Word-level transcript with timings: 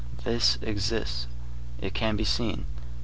This 0.23 0.57
exists. 0.63 1.27
It 1.79 1.93
can 1.93 2.15
be 2.15 2.23
seen. 2.23 2.65